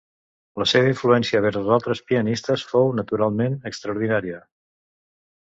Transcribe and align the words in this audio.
La 0.61 0.65
seva 0.69 0.87
influència 0.91 1.41
vers 1.45 1.59
els 1.59 1.69
altres 1.77 2.01
pianistes 2.07 2.65
fou 2.73 2.91
naturalment 3.01 3.61
extraordinària. 3.73 4.43